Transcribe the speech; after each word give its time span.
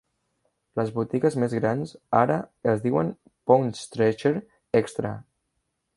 Les 0.79 0.87
botigues 0.95 1.37
més 1.43 1.53
grans 1.57 1.93
ara 2.21 2.37
es 2.73 2.83
diuen 2.87 3.11
Poundstretcher 3.51 4.33
Extra. 4.81 5.17